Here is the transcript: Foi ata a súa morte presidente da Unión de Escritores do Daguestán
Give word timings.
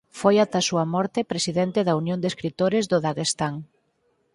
Foi 0.19 0.35
ata 0.45 0.57
a 0.61 0.65
súa 0.69 0.85
morte 0.95 1.27
presidente 1.31 1.79
da 1.83 1.97
Unión 2.01 2.19
de 2.21 2.27
Escritores 2.33 2.83
do 2.91 2.97
Daguestán 3.05 3.53